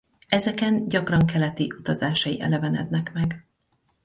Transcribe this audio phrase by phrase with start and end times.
[0.27, 3.45] Ezeken gyakran keleti utazásai elevenednek meg.